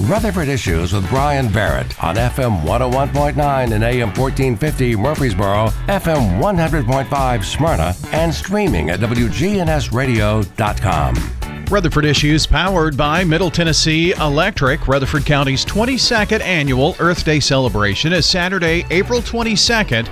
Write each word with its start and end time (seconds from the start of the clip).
Rutherford 0.00 0.48
Issues 0.48 0.92
with 0.92 1.08
Bryan 1.08 1.46
Barrett 1.52 2.02
on 2.02 2.16
FM 2.16 2.62
101.9 2.62 3.72
and 3.72 3.84
AM 3.84 4.08
1450 4.08 4.96
Murfreesboro, 4.96 5.68
FM 5.86 6.40
100.5 6.40 7.44
Smyrna, 7.44 7.94
and 8.12 8.34
streaming 8.34 8.90
at 8.90 8.98
WGNSradio.com. 8.98 11.64
Rutherford 11.70 12.04
Issues 12.04 12.44
powered 12.44 12.96
by 12.96 13.22
Middle 13.22 13.52
Tennessee 13.52 14.12
Electric. 14.14 14.88
Rutherford 14.88 15.24
County's 15.24 15.64
22nd 15.64 16.40
annual 16.40 16.96
Earth 16.98 17.24
Day 17.24 17.38
celebration 17.38 18.12
is 18.12 18.26
Saturday, 18.26 18.84
April 18.90 19.20
22nd, 19.20 20.08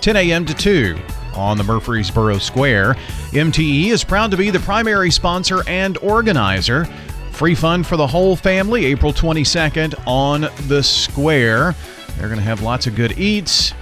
10 0.00 0.16
a.m. 0.16 0.46
to 0.46 0.54
2 0.54 0.98
on 1.34 1.58
the 1.58 1.64
Murfreesboro 1.64 2.38
Square. 2.38 2.94
MTE 3.32 3.88
is 3.88 4.02
proud 4.02 4.30
to 4.30 4.38
be 4.38 4.48
the 4.50 4.60
primary 4.60 5.10
sponsor 5.10 5.62
and 5.68 5.98
organizer. 5.98 6.88
Free 7.36 7.54
fun 7.54 7.82
for 7.82 7.98
the 7.98 8.06
whole 8.06 8.34
family, 8.34 8.86
April 8.86 9.12
22nd 9.12 9.94
on 10.06 10.48
the 10.68 10.82
square. 10.82 11.74
They're 12.16 12.28
going 12.28 12.38
to 12.38 12.44
have 12.44 12.62
lots 12.62 12.86
of 12.86 12.94
good 12.94 13.18
eats, 13.18 13.74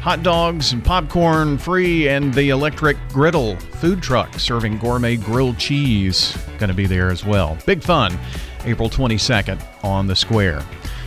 hot 0.00 0.22
dogs 0.22 0.72
and 0.72 0.82
popcorn 0.82 1.58
free, 1.58 2.08
and 2.08 2.32
the 2.32 2.48
electric 2.48 2.96
griddle 3.10 3.56
food 3.56 4.02
truck 4.02 4.38
serving 4.38 4.78
gourmet 4.78 5.16
grilled 5.16 5.58
cheese 5.58 6.34
going 6.56 6.68
to 6.68 6.74
be 6.74 6.86
there 6.86 7.10
as 7.10 7.22
well. 7.22 7.58
Big 7.66 7.82
fun, 7.82 8.18
April 8.64 8.88
22nd 8.88 9.62
on 9.84 10.06
the 10.06 10.16
square. 10.16 10.64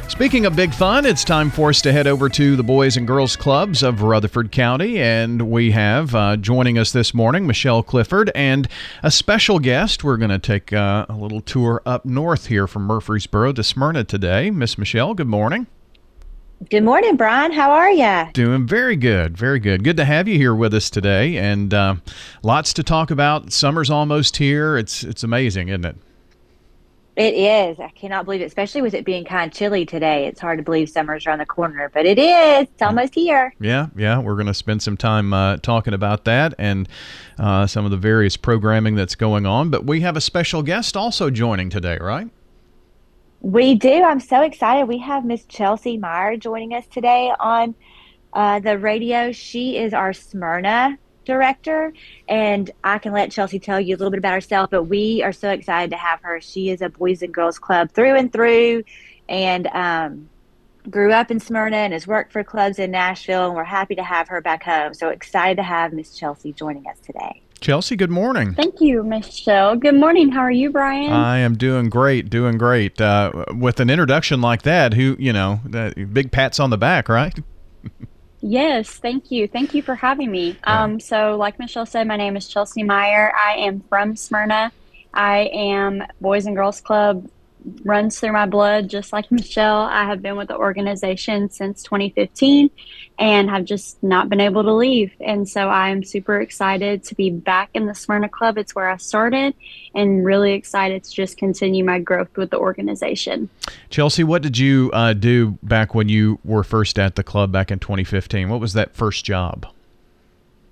Speaking 0.08 0.46
of 0.46 0.56
big 0.56 0.74
fun, 0.74 1.06
it's 1.06 1.24
time 1.24 1.50
for 1.50 1.70
us 1.70 1.82
to 1.82 1.92
head 1.92 2.08
over 2.08 2.30
to 2.30 2.56
the 2.56 2.64
Boys 2.64 2.96
and 2.96 3.06
Girls 3.06 3.36
Clubs 3.36 3.84
of 3.84 4.02
Rutherford 4.02 4.52
County. 4.52 4.98
And 5.00 5.52
we 5.52 5.72
have 5.72 6.16
uh, 6.16 6.38
joining 6.38 6.78
us 6.78 6.92
this 6.94 7.14
morning 7.14 7.46
Michelle 7.46 7.84
Clifford 7.84 8.32
and 8.34 8.68
a 9.04 9.12
special 9.12 9.60
guest. 9.60 10.04
We're 10.04 10.18
going 10.18 10.30
to 10.30 10.40
take 10.40 10.72
uh, 10.72 11.06
a 11.10 11.16
little 11.16 11.42
tour 11.42 11.82
up 11.86 12.06
north 12.06 12.48
here 12.48 12.66
from 12.66 12.84
Murfreesboro 12.84 13.54
to 13.54 13.64
Smyrna 13.64 14.04
today. 14.06 14.52
Miss 14.52 14.78
Michelle, 14.78 15.16
good 15.16 15.28
morning. 15.28 15.68
Good 16.70 16.84
morning, 16.84 17.18
Bryan. 17.18 17.52
How 17.52 17.72
are 17.72 17.92
you? 17.92 18.32
Doing 18.32 18.66
very 18.66 18.96
good, 18.96 19.36
very 19.38 19.60
good. 19.60 19.84
Good 19.84 19.98
to 19.98 20.06
have 20.06 20.28
you 20.28 20.38
here 20.38 20.56
with 20.56 20.74
us 20.74 20.90
today, 20.90 21.36
and 21.36 21.74
uh, 21.74 21.96
lots 22.42 22.74
to 22.74 22.84
talk 22.84 23.12
about. 23.12 23.52
Summer's 23.52 23.90
almost 23.90 24.38
here. 24.38 24.78
It's 24.78 25.04
it's 25.04 25.24
amazing, 25.24 25.68
isn't 25.68 25.86
it? 25.86 25.98
It 27.16 27.34
is. 27.34 27.80
I 27.80 27.88
cannot 27.90 28.26
believe 28.26 28.42
it, 28.42 28.46
especially 28.46 28.82
with 28.82 28.94
it 28.94 29.06
being 29.06 29.24
kind 29.24 29.50
of 29.50 29.58
chilly 29.58 29.86
today. 29.86 30.28
It's 30.28 30.42
hard 30.42 30.60
to 30.60 30.64
believe 30.64 30.90
summer's 30.90 31.26
around 31.26 31.40
the 31.40 31.46
corner, 31.46 31.90
but 31.94 32.06
it 32.06 32.20
is. 32.20 32.68
It's 32.68 32.82
almost 32.82 33.16
here. 33.16 33.54
Yeah, 33.62 33.88
yeah. 33.96 34.20
We're 34.20 34.36
going 34.36 34.48
to 34.48 34.54
spend 34.54 34.82
some 34.82 34.98
time 34.98 35.34
uh, 35.34 35.58
talking 35.58 35.94
about 35.94 36.26
that 36.26 36.54
and 36.58 36.90
uh, 37.40 37.68
some 37.68 37.86
of 37.86 37.92
the 37.92 37.98
various 37.98 38.36
programming 38.36 38.96
that's 38.96 39.16
going 39.16 39.46
on. 39.46 39.70
But 39.70 39.86
we 39.86 40.02
have 40.02 40.18
a 40.18 40.22
special 40.22 40.62
guest 40.62 40.98
also 40.98 41.30
joining 41.30 41.70
today, 41.70 41.98
right? 42.02 42.30
We 43.40 43.76
do. 43.76 44.04
I'm 44.04 44.20
so 44.20 44.42
excited. 44.42 44.88
We 44.88 44.98
have 44.98 45.24
Miss 45.24 45.46
Chelsea 45.46 45.98
Meyer 45.98 46.36
joining 46.36 46.74
us 46.74 46.86
today 46.88 47.32
on 47.40 47.76
uh, 48.34 48.60
the 48.60 48.78
radio. 48.78 49.32
She 49.32 49.78
is 49.78 49.94
our 49.94 50.12
Smyrna 50.12 50.98
director. 51.26 51.94
And 52.28 52.72
I 52.84 52.98
can 52.98 53.14
let 53.14 53.32
Chelsea 53.32 53.60
tell 53.60 53.80
you 53.80 53.96
a 53.96 53.98
little 53.98 54.12
bit 54.12 54.20
about 54.20 54.34
herself, 54.34 54.70
but 54.70 54.84
we 54.84 55.22
are 55.24 55.34
so 55.34 55.50
excited 55.50 55.92
to 55.92 55.98
have 55.98 56.22
her. 56.22 56.40
She 56.40 56.70
is 56.70 56.82
a 56.82 56.90
Boys 56.90 57.22
and 57.22 57.34
Girls 57.34 57.60
Club 57.60 57.92
through 57.92 58.16
and 58.16 58.32
through 58.32 58.84
and 59.28 59.68
um, 59.68 60.30
grew 60.90 61.12
up 61.12 61.32
in 61.32 61.40
Smyrna 61.40 61.78
and 61.78 61.94
has 61.94 62.08
worked 62.08 62.32
for 62.32 62.44
clubs 62.44 62.80
in 62.80 62.92
Nashville. 62.92 63.48
And 63.48 63.56
we're 63.56 63.64
happy 63.64 63.96
to 63.96 64.04
have 64.04 64.28
her 64.30 64.42
back 64.42 64.64
home. 64.64 64.94
So 64.94 65.10
excited 65.10 65.58
to 65.58 65.64
have 65.64 65.94
Miss 65.94 66.16
Chelsea 66.16 66.54
joining 66.54 66.88
us 66.88 67.00
today. 67.00 67.42
Chelsea, 67.62 67.96
good 67.96 68.12
morning. 68.12 68.54
Thank 68.54 68.82
you, 68.82 69.02
Michelle. 69.02 69.76
Good 69.76 69.96
morning. 69.96 70.30
How 70.32 70.42
are 70.42 70.52
you, 70.52 70.70
Bryan? 70.70 71.12
I 71.12 71.40
am 71.40 71.58
doing 71.58 71.90
great, 71.90 72.30
doing 72.30 72.58
great. 72.58 73.00
Uh, 73.00 73.46
with 73.56 73.80
an 73.80 73.90
introduction 73.90 74.42
like 74.42 74.64
that, 74.64 74.94
who, 74.94 75.16
you 75.18 75.34
know, 75.34 75.62
big 76.14 76.32
pats 76.32 76.60
on 76.60 76.70
the 76.70 76.78
back, 76.78 77.10
right? 77.10 77.34
Yes, 78.48 78.90
thank 78.90 79.32
you. 79.32 79.48
Thank 79.48 79.74
you 79.74 79.82
for 79.82 79.96
having 79.96 80.30
me. 80.30 80.50
Yeah. 80.50 80.84
Um, 80.84 81.00
so, 81.00 81.36
like 81.36 81.58
Michelle 81.58 81.88
said, 81.88 82.08
my 82.08 82.16
name 82.16 82.38
is 82.38 82.48
Chelsea 82.48 82.84
Meyer. 82.84 83.34
I 83.36 83.54
am 83.56 83.82
from 83.90 84.16
Smyrna. 84.16 84.72
I 85.16 85.50
am 85.52 86.04
Boys 86.22 86.46
and 86.46 86.56
Girls 86.56 86.80
Club 86.80 87.28
runs 87.84 88.20
through 88.20 88.34
my 88.34 88.46
blood, 88.46 88.90
just 88.90 89.14
like 89.14 89.32
Michelle. 89.32 89.82
I 89.82 90.06
have 90.06 90.22
been 90.22 90.36
with 90.36 90.48
the 90.48 90.58
organization 90.58 91.50
since 91.50 91.84
2015 91.84 92.70
and 93.18 93.50
have 93.50 93.66
just 93.66 94.02
not 94.04 94.30
been 94.30 94.40
able 94.40 94.64
to 94.64 94.74
leave. 94.74 95.14
And 95.20 95.48
so 95.48 95.70
I 95.70 95.90
am 95.90 96.04
super 96.04 96.40
excited 96.40 97.04
to 97.06 97.16
be 97.16 97.30
back 97.30 97.70
in 97.74 97.86
the 97.86 97.96
Smyrna 97.96 98.30
Club. 98.30 98.58
It's 98.58 98.76
where 98.76 98.90
I 98.90 98.98
started 98.98 99.54
and 99.94 100.26
really 100.26 100.54
excited 100.54 101.04
to 101.04 101.12
just 101.12 101.38
continue 101.38 101.84
my 101.84 102.00
growth 102.00 102.36
with 102.36 102.52
the 102.52 102.58
organization. 102.58 103.50
Chelsea, 103.90 104.24
what 104.24 104.42
did 104.42 104.58
you 104.58 104.92
uh, 104.94 105.14
do 105.14 105.58
back 105.64 105.96
when 105.96 106.10
you 106.10 106.40
were 106.44 106.64
first 106.64 107.00
at 107.00 107.16
the 107.16 107.24
club 107.24 107.52
back 107.52 107.72
in 107.72 107.80
2015? 107.80 108.50
What 108.50 108.60
was 108.60 108.74
that 108.74 108.94
first 108.96 109.26
job? 109.26 109.68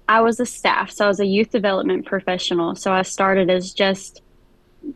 I 0.09 0.21
was 0.21 0.39
a 0.39 0.45
staff, 0.45 0.91
so 0.91 1.05
I 1.05 1.07
was 1.07 1.19
a 1.19 1.25
youth 1.25 1.49
development 1.49 2.05
professional. 2.05 2.75
So 2.75 2.91
I 2.91 3.03
started 3.03 3.49
as 3.49 3.73
just 3.73 4.21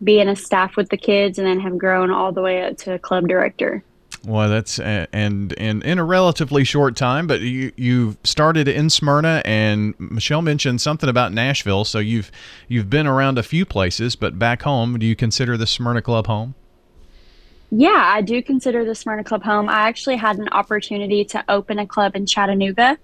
being 0.04 0.28
a 0.28 0.36
staff 0.36 0.76
with 0.76 0.90
the 0.90 0.98
kids 0.98 1.38
and 1.38 1.48
then 1.48 1.60
have 1.60 1.78
grown 1.78 2.12
all 2.12 2.32
the 2.32 2.42
way 2.42 2.64
up 2.64 2.78
to 2.78 3.00
club 3.00 3.28
director. 3.28 3.84
Well, 4.26 4.50
that's 4.50 4.80
uh, 4.80 5.06
and 5.14 5.58
and 5.58 5.84
in 5.84 6.00
a 6.00 6.04
relatively 6.04 6.64
short 6.64 6.96
time, 6.96 7.28
but 7.28 7.42
you 7.42 7.72
you 7.76 8.18
started 8.24 8.68
in 8.68 8.90
Smyrna, 8.90 9.42
and 9.46 9.94
Michelle 10.00 10.42
mentioned 10.42 10.82
something 10.82 11.08
about 11.08 11.34
Nashville. 11.34 11.86
So 11.86 12.00
you've 12.00 12.32
you've 12.68 12.90
been 12.90 13.08
around 13.08 13.38
a 13.38 13.44
few 13.44 13.66
places, 13.66 14.16
but 14.16 14.38
back 14.40 14.64
home, 14.64 14.98
do 15.00 15.06
you 15.06 15.16
consider 15.16 15.56
the 15.56 15.68
Smyrna 15.68 16.02
Club 16.02 16.28
home? 16.28 16.56
Yeah, 17.70 18.12
I 18.14 18.22
do 18.22 18.42
consider 18.42 18.86
the 18.86 18.96
Smyrna 18.96 19.24
Club 19.24 19.44
home. 19.44 19.70
I 19.70 19.88
actually 19.88 20.16
had 20.16 20.40
an 20.40 20.50
opportunity 20.50 21.24
to 21.26 21.44
open 21.48 21.80
a 21.80 21.86
club 21.86 22.16
in 22.16 22.26
Chattanooga, 22.26 22.98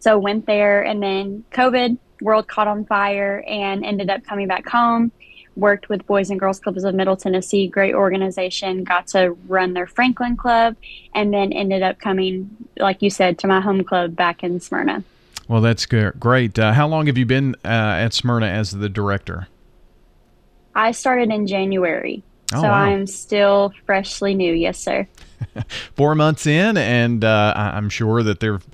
so 0.00 0.18
went 0.18 0.46
there, 0.46 0.82
and 0.82 1.02
then 1.02 1.44
COVID 1.52 1.96
world 2.20 2.48
caught 2.48 2.66
on 2.66 2.84
fire, 2.86 3.44
and 3.46 3.84
ended 3.84 4.10
up 4.10 4.24
coming 4.24 4.48
back 4.48 4.68
home 4.68 5.12
worked 5.56 5.88
with 5.88 6.06
Boys 6.06 6.30
and 6.30 6.38
Girls 6.38 6.60
Clubs 6.60 6.84
of 6.84 6.94
Middle 6.94 7.16
Tennessee, 7.16 7.66
great 7.66 7.94
organization, 7.94 8.84
got 8.84 9.06
to 9.08 9.30
run 9.48 9.72
their 9.72 9.86
Franklin 9.86 10.36
Club, 10.36 10.76
and 11.14 11.32
then 11.32 11.52
ended 11.52 11.82
up 11.82 11.98
coming, 11.98 12.50
like 12.78 13.02
you 13.02 13.10
said, 13.10 13.38
to 13.38 13.46
my 13.46 13.60
home 13.60 13.82
club 13.82 14.14
back 14.14 14.44
in 14.44 14.60
Smyrna. 14.60 15.02
Well, 15.48 15.60
that's 15.60 15.86
great. 15.86 16.58
Uh, 16.58 16.72
how 16.72 16.88
long 16.88 17.06
have 17.06 17.16
you 17.16 17.26
been 17.26 17.54
uh, 17.64 17.68
at 17.68 18.12
Smyrna 18.12 18.46
as 18.46 18.72
the 18.72 18.88
director? 18.88 19.48
I 20.74 20.90
started 20.90 21.30
in 21.30 21.46
January. 21.46 22.22
Oh, 22.52 22.62
so 22.62 22.68
wow. 22.68 22.74
I'm 22.74 23.06
still 23.06 23.72
freshly 23.86 24.34
new. 24.34 24.52
Yes, 24.52 24.78
sir. 24.78 25.08
Four 25.94 26.14
months 26.14 26.46
in, 26.46 26.76
and 26.76 27.24
uh, 27.24 27.52
I'm 27.56 27.88
sure 27.88 28.22
that 28.22 28.40
there 28.40 28.54
have 28.54 28.66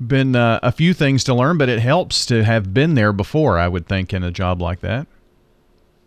been 0.00 0.34
uh, 0.34 0.60
a 0.62 0.72
few 0.72 0.94
things 0.94 1.24
to 1.24 1.34
learn, 1.34 1.58
but 1.58 1.68
it 1.68 1.80
helps 1.80 2.26
to 2.26 2.42
have 2.44 2.72
been 2.72 2.94
there 2.94 3.12
before, 3.12 3.58
I 3.58 3.68
would 3.68 3.86
think, 3.86 4.12
in 4.12 4.22
a 4.22 4.30
job 4.30 4.60
like 4.60 4.80
that. 4.80 5.06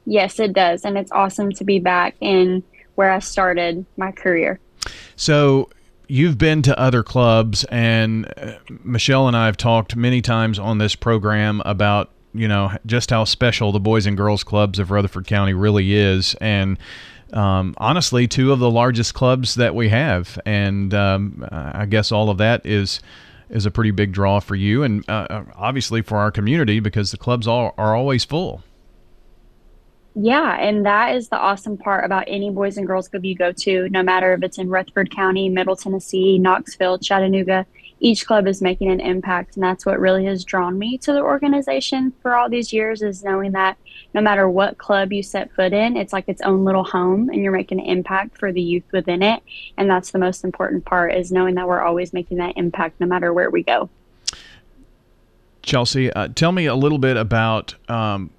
Yes, 0.06 0.40
it 0.40 0.54
does. 0.54 0.86
And 0.86 0.98
it's 0.98 1.12
awesome 1.12 1.52
to 1.54 1.64
be 1.64 1.80
back 1.80 2.16
in 2.20 2.64
where 2.96 3.12
I 3.12 3.20
started 3.20 3.86
my 3.98 4.12
career. 4.12 4.60
So, 5.16 5.70
you've 6.08 6.38
been 6.38 6.62
to 6.64 6.80
other 6.80 7.04
clubs, 7.04 7.64
and 7.66 8.32
uh, 8.38 8.54
Michelle 8.84 9.28
and 9.28 9.36
I 9.36 9.48
have 9.48 9.58
talked 9.58 9.96
many 9.96 10.22
times 10.22 10.60
on 10.60 10.78
this 10.78 10.96
program 10.96 11.62
about 11.66 12.12
you 12.34 12.48
know 12.48 12.72
just 12.86 13.10
how 13.10 13.24
special 13.24 13.72
the 13.72 13.80
Boys 13.80 14.06
and 14.06 14.16
Girls 14.16 14.44
Clubs 14.44 14.80
of 14.80 14.92
Rutherford 14.92 15.28
County 15.28 15.54
really 15.54 15.96
is, 15.96 16.36
and 16.36 16.78
um, 17.34 17.74
honestly, 17.78 18.28
two 18.28 18.52
of 18.52 18.60
the 18.60 18.70
largest 18.70 19.14
clubs 19.14 19.56
that 19.56 19.76
we 19.76 19.90
have, 19.90 20.40
and 20.46 20.94
um, 20.94 21.48
I 21.52 21.86
guess 21.86 22.12
all 22.12 22.30
of 22.30 22.38
that 22.38 22.66
is 22.66 23.00
is 23.50 23.66
a 23.66 23.72
pretty 23.72 23.92
big 23.92 24.12
draw 24.12 24.40
for 24.40 24.56
you, 24.56 24.84
and 24.84 25.08
uh, 25.10 25.44
obviously 25.56 26.02
for 26.02 26.18
our 26.18 26.32
community 26.32 26.80
because 26.80 27.12
the 27.12 27.18
clubs 27.18 27.48
are, 27.48 27.74
are 27.78 27.96
always 27.96 28.26
full. 28.26 28.64
Yeah, 30.18 30.56
and 30.58 30.86
that 30.86 31.14
is 31.16 31.28
the 31.28 31.38
awesome 31.38 31.78
part 31.78 32.06
about 32.06 32.24
any 32.28 32.50
Boys 32.50 32.78
and 32.78 32.88
Girls 32.88 33.10
Club 33.10 33.26
you 33.26 33.36
go 33.36 33.52
to, 33.52 33.90
no 33.90 34.02
matter 34.02 34.34
if 34.34 34.44
it's 34.44 34.58
in 34.58 34.70
Rutherford 34.70 35.14
County, 35.14 35.50
Middle 35.50 35.76
Tennessee, 35.76 36.40
Knoxville, 36.40 37.00
Chattanooga, 37.00 37.66
each 38.00 38.26
club 38.26 38.48
is 38.48 38.62
making 38.62 38.90
an 38.90 39.02
impact. 39.02 39.56
And 39.56 39.64
that's 39.64 39.86
what 39.86 40.00
really 40.00 40.24
has 40.26 40.46
drawn 40.46 40.80
me 40.80 40.98
to 41.00 41.12
the 41.12 41.22
organization 41.22 42.14
for 42.22 42.36
all 42.36 42.50
these 42.50 42.72
years 42.72 43.02
is 43.02 43.26
knowing 43.26 43.52
that 43.54 43.78
no 44.14 44.22
matter 44.22 44.50
what 44.50 44.78
club 44.78 45.12
you 45.12 45.22
set 45.22 45.52
foot 45.52 45.74
in, 45.74 45.98
it's 45.98 46.14
like 46.14 46.30
its 46.30 46.42
own 46.42 46.64
little 46.64 46.86
home 46.86 47.30
and 47.30 47.42
you're 47.42 47.52
making 47.52 47.82
an 47.82 47.86
impact 47.86 48.38
for 48.38 48.54
the 48.54 48.62
youth 48.62 48.86
within 48.94 49.22
it. 49.22 49.44
And 49.78 49.90
that's 49.90 50.12
the 50.12 50.20
most 50.20 50.46
important 50.46 50.86
part 50.86 51.14
is 51.14 51.30
knowing 51.30 51.56
that 51.56 51.68
we're 51.68 51.82
always 51.82 52.14
making 52.14 52.38
that 52.38 52.56
impact 52.56 53.02
no 53.02 53.08
matter 53.08 53.34
where 53.34 53.50
we 53.50 53.64
go. 53.64 53.90
Chelsea, 55.62 56.12
uh, 56.14 56.30
tell 56.36 56.52
me 56.52 56.68
a 56.68 56.76
little 56.76 57.00
bit 57.00 57.18
about 57.18 57.76
um, 57.90 58.30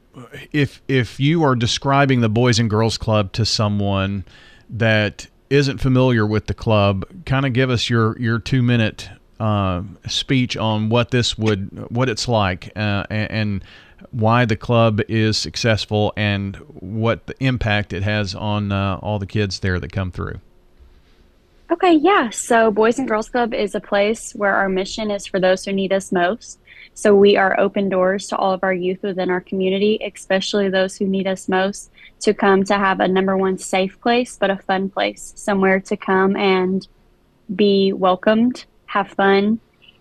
if 0.53 0.83
if 0.89 1.21
you 1.21 1.43
are 1.43 1.55
describing 1.55 2.21
the 2.21 2.29
Boys 2.29 2.59
and 2.59 2.71
Girls 2.71 2.99
Club 2.99 3.33
to 3.33 3.45
someone 3.45 4.25
that 4.71 5.29
isn't 5.51 5.79
familiar 5.79 6.27
with 6.27 6.47
the 6.47 6.55
club, 6.55 7.05
kind 7.25 7.47
of 7.47 7.53
give 7.53 7.71
us 7.71 7.89
your 7.91 8.19
your 8.19 8.39
two 8.39 8.63
minute 8.63 9.09
uh, 9.39 9.83
speech 10.07 10.57
on 10.57 10.89
what 10.89 11.11
this 11.11 11.37
would 11.37 11.91
what 11.91 12.09
it's 12.09 12.27
like 12.27 12.73
uh, 12.77 13.05
and, 13.11 13.31
and, 13.31 13.65
why 14.11 14.45
the 14.45 14.57
club 14.57 15.01
is 15.09 15.37
successful 15.37 16.13
and 16.17 16.57
what 16.57 17.27
the 17.27 17.35
impact 17.43 17.93
it 17.93 18.03
has 18.03 18.35
on 18.35 18.71
uh, 18.71 18.99
all 19.03 19.19
the 19.19 19.27
kids 19.27 19.61
there 19.61 19.81
that 19.81 19.91
come 19.91 20.13
through. 20.13 20.39
Okay, 21.69 21.95
yeah. 21.95 22.31
So, 22.31 22.71
Boys 22.71 23.01
and 23.01 23.09
Girls 23.09 23.29
Club 23.29 23.53
is 23.53 23.75
a 23.75 23.81
place 23.81 24.33
where 24.37 24.55
our 24.55 24.69
mission 24.69 25.11
is 25.11 25.27
for 25.27 25.41
those 25.41 25.65
who 25.65 25.73
need 25.73 25.93
us 25.93 26.13
most. 26.13 26.61
So, 26.95 27.13
we 27.13 27.37
are 27.37 27.59
open 27.59 27.89
doors 27.89 28.29
to 28.29 28.37
all 28.37 28.53
of 28.53 28.63
our 28.63 28.73
youth 28.73 29.03
within 29.03 29.31
our 29.31 29.41
community, 29.41 29.99
especially 30.01 30.69
those 30.69 30.97
who 30.97 31.09
need 31.09 31.27
us 31.27 31.49
most, 31.49 31.91
to 32.21 32.33
come 32.33 32.63
to 32.65 32.75
have 32.75 33.01
a 33.01 33.09
number 33.09 33.37
one 33.37 33.59
safe 33.59 34.01
place, 34.01 34.37
but 34.37 34.49
a 34.49 34.59
fun 34.59 34.91
place, 34.91 35.33
somewhere 35.35 35.81
to 35.81 35.97
come 35.97 36.37
and 36.37 36.87
be 37.53 37.93
welcomed, 37.93 38.65
have 38.87 39.09
fun, 39.09 39.59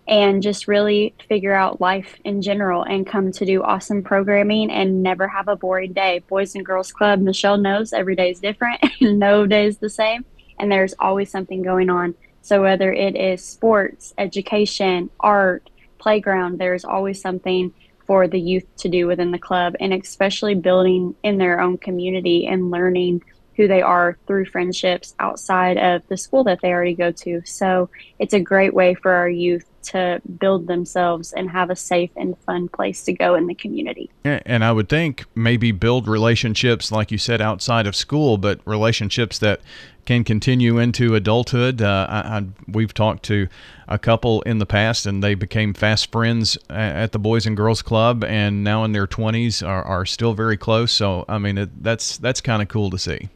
and 0.08 0.44
just 0.44 0.68
really 0.68 1.16
figure 1.28 1.56
out 1.56 1.82
life 1.82 2.16
in 2.24 2.44
general 2.44 2.84
and 2.84 3.08
come 3.08 3.32
to 3.32 3.44
do 3.44 3.64
awesome 3.64 4.04
programming 4.04 4.70
and 4.70 5.02
never 5.02 5.28
have 5.28 5.48
a 5.48 5.56
boring 5.56 5.94
day. 5.94 6.20
Boys 6.28 6.54
and 6.54 6.64
Girls 6.64 6.92
Club, 6.92 7.22
Michelle 7.22 7.58
knows 7.58 7.92
every 7.92 8.16
day 8.16 8.30
is 8.30 8.40
different, 8.40 8.80
no 9.02 9.48
day 9.48 9.66
is 9.66 9.80
the 9.80 9.90
same 9.90 10.24
and 10.60 10.72
there's 10.72 10.94
always 11.00 11.30
something 11.30 11.62
going 11.62 11.90
on. 11.90 12.16
So 12.42 12.62
whether 12.62 12.92
it 12.94 13.16
is 13.16 13.44
sports, 13.44 14.14
education, 14.18 15.10
art, 15.20 15.70
playground, 15.98 16.60
there's 16.60 16.86
always 16.86 17.20
something 17.20 17.74
for 18.06 18.28
the 18.28 18.40
youth 18.40 18.66
to 18.78 18.90
do 18.90 19.08
within 19.08 19.32
the 19.32 19.40
club 19.40 19.76
and 19.80 19.94
especially 19.94 20.54
building 20.54 21.16
in 21.24 21.38
their 21.38 21.60
own 21.60 21.78
community 21.78 22.46
and 22.46 22.70
learning 22.70 23.24
who 23.56 23.68
they 23.68 23.82
are 23.82 24.18
through 24.28 24.46
friendships 24.46 25.16
outside 25.20 25.78
of 25.78 26.06
the 26.08 26.18
school 26.18 26.44
that 26.44 26.60
they 26.62 26.72
already 26.72 26.94
go 26.94 27.12
to. 27.12 27.42
So 27.46 27.90
it's 28.20 28.34
a 28.34 28.40
great 28.40 28.74
way 28.74 28.94
for 28.94 29.12
our 29.12 29.30
youth 29.30 29.66
to 29.86 30.22
build 30.40 30.68
themselves 30.68 31.34
and 31.34 31.50
have 31.50 31.70
a 31.70 31.76
safe 31.76 32.12
and 32.16 32.38
fun 32.40 32.68
place 32.70 33.04
to 33.04 33.14
go 33.14 33.36
in 33.36 33.48
the 33.48 33.56
community. 33.56 34.10
And 34.24 34.64
I 34.64 34.72
would 34.72 34.90
think 34.90 35.26
maybe 35.36 35.72
build 35.72 36.08
relationships, 36.08 36.92
like 36.92 37.12
you 37.12 37.18
said, 37.18 37.42
outside 37.42 37.88
of 37.88 37.96
school, 37.96 38.38
but 38.38 38.60
relationships 38.66 39.40
that 39.40 39.62
can 40.06 40.24
continue 40.24 40.78
into 40.78 41.16
adulthood. 41.16 41.82
Uh, 41.82 42.06
I, 42.10 42.20
I, 42.20 42.46
we've 42.68 42.94
talked 42.94 43.24
to 43.24 43.48
a 43.88 43.98
couple 43.98 44.42
in 44.44 44.60
the 44.60 44.66
past, 44.66 45.06
and 45.06 45.24
they 45.24 45.36
became 45.36 45.74
fast 45.74 46.12
friends 46.12 46.58
at 46.70 47.12
the 47.12 47.20
Boys 47.20 47.46
and 47.46 47.58
Girls 47.58 47.82
Club, 47.82 48.24
and 48.24 48.64
now 48.64 48.84
in 48.84 48.92
their 48.92 49.08
20s 49.08 49.68
are, 49.68 49.84
are 49.84 50.06
still 50.06 50.34
very 50.34 50.58
close. 50.58 50.92
So, 50.92 51.26
I 51.28 51.38
mean, 51.38 51.58
it, 51.58 51.84
that's 51.84 52.18
that's 52.18 52.42
kind 52.42 52.62
of 52.62 52.68
cool 52.68 52.90
to 52.92 53.00
see. 53.00 53.30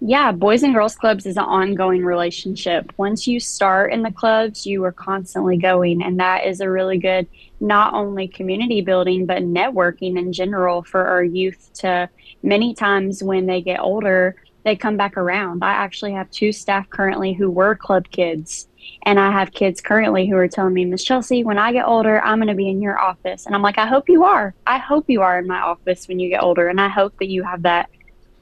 Yeah, 0.00 0.30
Boys 0.30 0.62
and 0.62 0.74
Girls 0.74 0.94
Clubs 0.94 1.26
is 1.26 1.36
an 1.36 1.44
ongoing 1.44 2.04
relationship. 2.04 2.92
Once 2.96 3.26
you 3.26 3.40
start 3.40 3.92
in 3.92 4.02
the 4.02 4.12
clubs, 4.12 4.64
you 4.64 4.84
are 4.84 4.92
constantly 4.92 5.56
going, 5.56 6.02
and 6.02 6.20
that 6.20 6.46
is 6.46 6.60
a 6.60 6.70
really 6.70 6.98
good 6.98 7.26
not 7.60 7.92
only 7.94 8.28
community 8.28 8.80
building 8.80 9.26
but 9.26 9.42
networking 9.42 10.16
in 10.16 10.32
general 10.32 10.84
for 10.84 11.04
our 11.04 11.24
youth 11.24 11.70
to 11.74 12.08
many 12.44 12.72
times 12.72 13.20
when 13.20 13.46
they 13.46 13.60
get 13.60 13.80
older 13.80 14.36
they 14.68 14.76
come 14.76 14.96
back 14.98 15.16
around. 15.16 15.64
I 15.64 15.72
actually 15.72 16.12
have 16.12 16.30
two 16.30 16.52
staff 16.52 16.88
currently 16.90 17.32
who 17.32 17.50
were 17.50 17.74
club 17.74 18.08
kids. 18.10 18.68
And 19.04 19.18
I 19.18 19.30
have 19.30 19.52
kids 19.52 19.80
currently 19.80 20.28
who 20.28 20.36
are 20.36 20.48
telling 20.48 20.74
me, 20.74 20.84
Miss 20.84 21.04
Chelsea, 21.04 21.42
when 21.42 21.58
I 21.58 21.72
get 21.72 21.86
older, 21.86 22.20
I'm 22.20 22.38
going 22.38 22.48
to 22.48 22.54
be 22.54 22.68
in 22.68 22.82
your 22.82 22.98
office. 22.98 23.46
And 23.46 23.54
I'm 23.54 23.62
like, 23.62 23.78
I 23.78 23.86
hope 23.86 24.08
you 24.08 24.24
are. 24.24 24.54
I 24.66 24.78
hope 24.78 25.08
you 25.08 25.22
are 25.22 25.38
in 25.38 25.46
my 25.46 25.60
office 25.60 26.06
when 26.08 26.18
you 26.18 26.28
get 26.28 26.42
older. 26.42 26.68
And 26.68 26.80
I 26.80 26.88
hope 26.88 27.16
that 27.18 27.28
you 27.28 27.42
have 27.44 27.62
that 27.62 27.88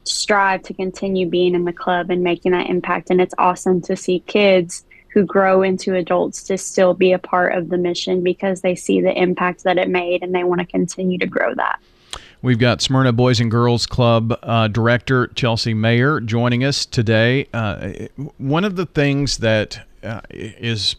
strive 0.09 0.63
to 0.63 0.75
continue 0.75 1.29
being 1.29 1.55
in 1.55 1.65
the 1.65 1.73
club 1.73 2.11
and 2.11 2.23
making 2.23 2.53
that 2.53 2.69
impact. 2.69 3.11
And 3.11 3.21
it's 3.21 3.35
awesome 3.39 3.81
to 3.83 3.97
see 3.97 4.21
kids 4.21 4.85
who 5.09 5.25
grow 5.25 5.63
into 5.63 5.95
adults 5.95 6.43
to 6.45 6.59
still 6.59 6.93
be 6.93 7.13
a 7.13 7.19
part 7.19 7.55
of 7.55 7.71
the 7.71 7.79
mission 7.79 8.23
because 8.23 8.61
they 8.61 8.75
see 8.75 9.01
the 9.01 9.19
impact 9.19 9.65
that 9.65 9.79
it 9.79 9.89
made 9.89 10.23
and 10.23 10.35
they 10.35 10.45
want 10.45 10.61
to 10.61 10.67
continue 10.67 11.17
to 11.19 11.27
grow 11.27 11.55
that. 11.55 11.79
We've 12.43 12.59
got 12.59 12.83
Smyrna 12.83 13.13
Boys 13.13 13.41
and 13.41 13.51
Girls 13.51 13.87
Club 13.87 14.39
uh, 14.43 14.69
director 14.69 15.29
Chelsea 15.29 15.73
Meyer 15.73 16.21
joining 16.21 16.65
us 16.65 16.85
today. 16.85 17.49
Uh, 17.53 17.93
one 18.37 18.65
of 18.65 18.77
the 18.77 18.87
things 18.87 19.39
that 19.39 19.81
uh, 20.03 20.21
is 20.31 20.97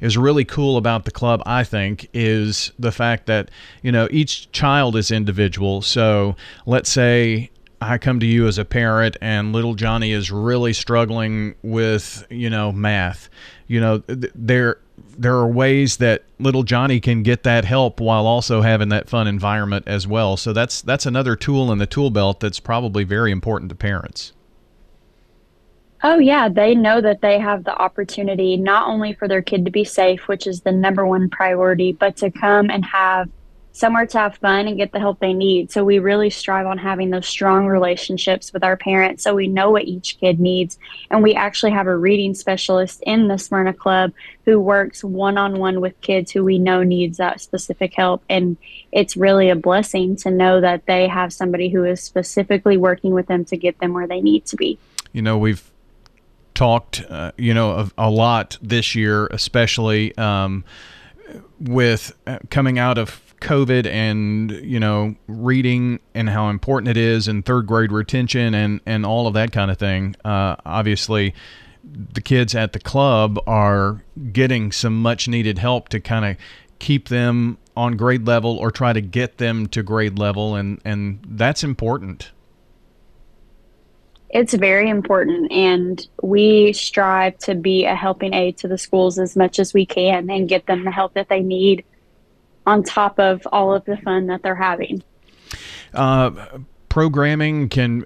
is 0.00 0.16
really 0.16 0.44
cool 0.44 0.76
about 0.76 1.04
the 1.04 1.10
club, 1.10 1.42
I 1.46 1.62
think, 1.62 2.08
is 2.12 2.72
the 2.78 2.90
fact 2.90 3.26
that 3.26 3.50
you 3.82 3.92
know 3.92 4.08
each 4.10 4.50
child 4.50 4.96
is 4.96 5.10
individual. 5.10 5.80
So 5.80 6.36
let's 6.66 6.90
say 6.90 7.50
I 7.80 7.98
come 7.98 8.20
to 8.20 8.26
you 8.26 8.46
as 8.46 8.58
a 8.58 8.64
parent 8.64 9.16
and 9.20 9.52
little 9.52 9.74
Johnny 9.74 10.12
is 10.12 10.30
really 10.30 10.72
struggling 10.72 11.54
with, 11.62 12.26
you 12.28 12.50
know, 12.50 12.72
math. 12.72 13.30
You 13.66 13.80
know, 13.80 14.02
there 14.06 14.78
there 15.18 15.34
are 15.34 15.46
ways 15.46 15.96
that 15.98 16.24
little 16.38 16.62
Johnny 16.62 17.00
can 17.00 17.22
get 17.22 17.42
that 17.44 17.64
help 17.64 18.00
while 18.00 18.26
also 18.26 18.60
having 18.60 18.90
that 18.90 19.08
fun 19.08 19.26
environment 19.26 19.86
as 19.86 20.06
well. 20.06 20.36
So 20.36 20.52
that's 20.52 20.82
that's 20.82 21.06
another 21.06 21.36
tool 21.36 21.72
in 21.72 21.78
the 21.78 21.86
tool 21.86 22.10
belt 22.10 22.40
that's 22.40 22.60
probably 22.60 23.04
very 23.04 23.32
important 23.32 23.70
to 23.70 23.74
parents. 23.74 24.32
Oh 26.02 26.18
yeah, 26.18 26.48
they 26.48 26.74
know 26.74 27.00
that 27.00 27.20
they 27.20 27.38
have 27.38 27.64
the 27.64 27.76
opportunity 27.76 28.56
not 28.56 28.88
only 28.88 29.12
for 29.12 29.28
their 29.28 29.42
kid 29.42 29.64
to 29.66 29.70
be 29.70 29.84
safe, 29.84 30.28
which 30.28 30.46
is 30.46 30.62
the 30.62 30.72
number 30.72 31.06
one 31.06 31.28
priority, 31.28 31.92
but 31.92 32.16
to 32.18 32.30
come 32.30 32.70
and 32.70 32.84
have 32.84 33.28
somewhere 33.72 34.06
to 34.06 34.18
have 34.18 34.36
fun 34.36 34.66
and 34.66 34.76
get 34.76 34.92
the 34.92 34.98
help 34.98 35.20
they 35.20 35.32
need. 35.32 35.70
So 35.70 35.84
we 35.84 35.98
really 35.98 36.30
strive 36.30 36.66
on 36.66 36.78
having 36.78 37.10
those 37.10 37.26
strong 37.26 37.66
relationships 37.66 38.52
with 38.52 38.64
our 38.64 38.76
parents 38.76 39.22
so 39.22 39.34
we 39.34 39.46
know 39.46 39.70
what 39.70 39.84
each 39.84 40.18
kid 40.18 40.40
needs. 40.40 40.78
And 41.10 41.22
we 41.22 41.34
actually 41.34 41.70
have 41.72 41.86
a 41.86 41.96
reading 41.96 42.34
specialist 42.34 43.02
in 43.06 43.28
the 43.28 43.38
Smyrna 43.38 43.72
Club 43.72 44.12
who 44.44 44.58
works 44.58 45.04
one 45.04 45.38
on 45.38 45.58
one 45.58 45.80
with 45.80 46.00
kids 46.00 46.32
who 46.32 46.44
we 46.44 46.58
know 46.58 46.82
needs 46.82 47.18
that 47.18 47.40
specific 47.40 47.94
help. 47.94 48.24
And 48.28 48.56
it's 48.90 49.16
really 49.16 49.50
a 49.50 49.56
blessing 49.56 50.16
to 50.16 50.30
know 50.30 50.60
that 50.60 50.86
they 50.86 51.06
have 51.06 51.32
somebody 51.32 51.68
who 51.68 51.84
is 51.84 52.02
specifically 52.02 52.76
working 52.76 53.14
with 53.14 53.26
them 53.26 53.44
to 53.46 53.56
get 53.56 53.78
them 53.78 53.92
where 53.92 54.06
they 54.08 54.20
need 54.20 54.46
to 54.46 54.56
be. 54.56 54.78
You 55.12 55.22
know, 55.22 55.38
we've 55.38 55.70
talked, 56.54 57.04
uh, 57.08 57.32
you 57.36 57.54
know, 57.54 57.70
a, 57.70 57.90
a, 57.96 58.10
lot 58.10 58.58
this 58.60 58.94
year, 58.94 59.26
especially 59.28 60.16
um, 60.18 60.64
with 61.60 62.12
uh, 62.26 62.38
coming 62.50 62.78
out 62.78 62.98
of 62.98 63.29
COVID 63.40 63.86
and 63.86 64.50
you 64.50 64.78
know 64.78 65.14
reading 65.26 66.00
and 66.14 66.28
how 66.28 66.48
important 66.50 66.88
it 66.88 66.96
is 66.96 67.28
and 67.28 67.44
third 67.44 67.66
grade 67.66 67.92
retention 67.92 68.54
and 68.54 68.80
and 68.86 69.04
all 69.04 69.26
of 69.26 69.34
that 69.34 69.52
kind 69.52 69.70
of 69.70 69.78
thing. 69.78 70.14
Uh, 70.24 70.56
obviously, 70.64 71.34
the 71.84 72.20
kids 72.20 72.54
at 72.54 72.72
the 72.72 72.80
club 72.80 73.38
are 73.46 74.02
getting 74.32 74.72
some 74.72 75.00
much 75.00 75.28
needed 75.28 75.58
help 75.58 75.88
to 75.90 76.00
kind 76.00 76.24
of 76.24 76.36
keep 76.78 77.08
them 77.08 77.58
on 77.76 77.96
grade 77.96 78.26
level 78.26 78.56
or 78.58 78.70
try 78.70 78.92
to 78.92 79.00
get 79.00 79.38
them 79.38 79.66
to 79.68 79.82
grade 79.82 80.18
level 80.18 80.54
and 80.54 80.80
and 80.84 81.20
that's 81.28 81.62
important 81.62 82.32
it's 84.30 84.54
very 84.54 84.88
important 84.88 85.50
and 85.50 86.06
we 86.22 86.72
strive 86.72 87.36
to 87.38 87.54
be 87.54 87.84
a 87.84 87.94
helping 87.94 88.32
aid 88.32 88.56
to 88.56 88.68
the 88.68 88.78
schools 88.78 89.18
as 89.18 89.36
much 89.36 89.58
as 89.58 89.74
we 89.74 89.84
can 89.84 90.30
and 90.30 90.48
get 90.48 90.66
them 90.66 90.84
the 90.84 90.90
help 90.90 91.14
that 91.14 91.28
they 91.28 91.40
need 91.40 91.84
on 92.66 92.82
top 92.82 93.18
of 93.18 93.46
all 93.52 93.74
of 93.74 93.84
the 93.84 93.96
fun 93.98 94.26
that 94.26 94.42
they're 94.42 94.54
having. 94.54 95.02
Uh, 95.92 96.30
programming 96.90 97.68
can 97.68 98.04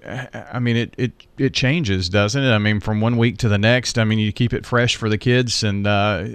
i 0.53 0.59
mean 0.59 0.77
it, 0.77 0.93
it 0.95 1.11
it 1.39 1.53
changes 1.55 2.07
doesn't 2.07 2.43
it? 2.43 2.51
I 2.51 2.59
mean 2.59 2.79
from 2.79 3.01
one 3.01 3.17
week 3.17 3.39
to 3.39 3.49
the 3.49 3.57
next 3.57 3.97
i 3.97 4.03
mean 4.03 4.19
you 4.19 4.31
keep 4.31 4.53
it 4.53 4.63
fresh 4.63 4.95
for 4.95 5.09
the 5.09 5.17
kids 5.17 5.63
and 5.63 5.87
uh, 5.87 6.27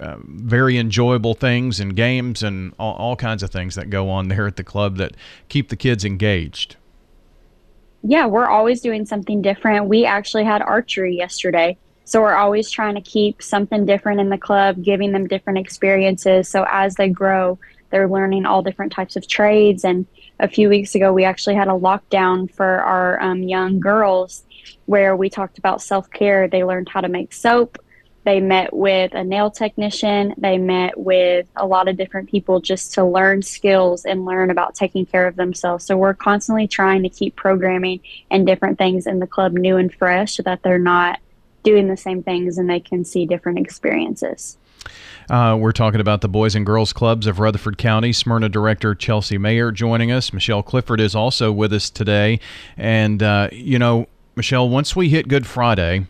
uh, 0.00 0.16
very 0.24 0.78
enjoyable 0.78 1.34
things 1.34 1.78
and 1.78 1.94
games 1.94 2.42
and 2.42 2.74
all, 2.80 2.96
all 2.96 3.14
kinds 3.14 3.44
of 3.44 3.50
things 3.50 3.76
that 3.76 3.88
go 3.88 4.10
on 4.10 4.26
there 4.26 4.48
at 4.48 4.56
the 4.56 4.64
club 4.64 4.96
that 4.96 5.16
keep 5.48 5.68
the 5.68 5.76
kids 5.76 6.04
engaged. 6.04 6.74
Yeah 8.02 8.26
we're 8.26 8.48
always 8.48 8.80
doing 8.80 9.06
something 9.06 9.40
different. 9.40 9.86
We 9.86 10.04
actually 10.04 10.44
had 10.44 10.62
archery 10.62 11.16
yesterday 11.16 11.78
so 12.06 12.22
we're 12.22 12.36
always 12.36 12.70
trying 12.70 12.94
to 12.94 13.00
keep 13.00 13.42
something 13.42 13.84
different 13.84 14.20
in 14.20 14.28
the 14.28 14.38
club, 14.38 14.80
giving 14.80 15.10
them 15.10 15.26
different 15.26 15.58
experiences. 15.58 16.48
So 16.48 16.64
as 16.70 16.94
they 16.94 17.08
grow, 17.08 17.58
they're 17.90 18.08
learning 18.08 18.46
all 18.46 18.62
different 18.62 18.92
types 18.92 19.16
of 19.16 19.26
trades. 19.26 19.84
And 19.84 20.06
a 20.38 20.46
few 20.46 20.68
weeks 20.68 20.94
ago, 20.94 21.12
we 21.12 21.24
actually 21.24 21.56
had 21.56 21.66
a 21.66 21.72
lockdown 21.72 22.48
for 22.48 22.80
our 22.80 23.20
um, 23.20 23.42
young 23.42 23.80
girls 23.80 24.44
where 24.86 25.16
we 25.16 25.28
talked 25.28 25.58
about 25.58 25.82
self 25.82 26.08
care. 26.10 26.46
They 26.46 26.62
learned 26.62 26.88
how 26.88 27.00
to 27.00 27.08
make 27.08 27.32
soap. 27.32 27.76
They 28.22 28.40
met 28.40 28.72
with 28.72 29.12
a 29.14 29.24
nail 29.24 29.50
technician. 29.50 30.32
They 30.36 30.58
met 30.58 30.96
with 30.96 31.48
a 31.56 31.66
lot 31.66 31.88
of 31.88 31.96
different 31.96 32.30
people 32.30 32.60
just 32.60 32.94
to 32.94 33.04
learn 33.04 33.42
skills 33.42 34.04
and 34.04 34.24
learn 34.24 34.50
about 34.50 34.76
taking 34.76 35.06
care 35.06 35.26
of 35.26 35.34
themselves. 35.34 35.84
So 35.84 35.96
we're 35.96 36.14
constantly 36.14 36.68
trying 36.68 37.02
to 37.02 37.08
keep 37.08 37.34
programming 37.34 38.00
and 38.30 38.46
different 38.46 38.78
things 38.78 39.08
in 39.08 39.18
the 39.18 39.26
club 39.26 39.54
new 39.54 39.76
and 39.76 39.92
fresh 39.92 40.36
so 40.36 40.44
that 40.44 40.62
they're 40.62 40.78
not 40.78 41.18
doing 41.66 41.88
the 41.88 41.96
same 41.96 42.22
things 42.22 42.58
and 42.58 42.70
they 42.70 42.78
can 42.78 43.04
see 43.04 43.26
different 43.26 43.58
experiences. 43.58 44.56
Uh, 45.28 45.58
we're 45.58 45.72
talking 45.72 46.00
about 46.00 46.20
the 46.20 46.28
Boys 46.28 46.54
and 46.54 46.64
Girls 46.64 46.92
Clubs 46.92 47.26
of 47.26 47.40
Rutherford 47.40 47.76
County. 47.76 48.12
Smyrna 48.12 48.48
Director 48.48 48.94
Chelsea 48.94 49.36
Meyer 49.36 49.72
joining 49.72 50.12
us. 50.12 50.32
Michelle 50.32 50.62
Clifford 50.62 51.00
is 51.00 51.16
also 51.16 51.50
with 51.50 51.72
us 51.72 51.90
today. 51.90 52.38
And, 52.76 53.20
uh, 53.20 53.48
you 53.50 53.80
know, 53.80 54.06
Michelle, 54.36 54.68
once 54.68 54.94
we 54.94 55.08
hit 55.08 55.26
Good 55.26 55.44
Friday, 55.44 56.06